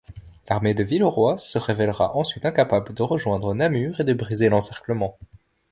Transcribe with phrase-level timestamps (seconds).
[0.49, 5.15] L'armée de Villeroy se révèlera ensuite incapable de rejoindre Namur et de briser l'encerclement.